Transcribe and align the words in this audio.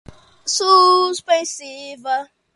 suspensiva 0.53 2.17